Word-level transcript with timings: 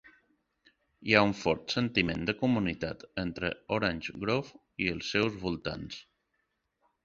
Hi 1.09 1.13
ha 1.17 1.21
un 1.25 1.33
fort 1.41 1.75
sentiment 1.75 2.23
de 2.31 2.35
comunitat 2.41 3.05
entre 3.27 3.53
Orange 3.79 4.19
Grove 4.27 4.85
i 4.87 4.91
els 4.97 5.15
seus 5.17 5.41
voltants. 5.47 6.03